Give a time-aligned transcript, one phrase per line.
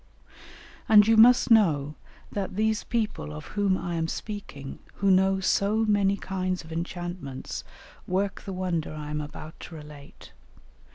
[0.89, 1.93] And you must know
[2.31, 7.63] that these people of whom I am speaking, who know so many kinds of enchantments,
[8.07, 10.31] work the wonder I am about to relate.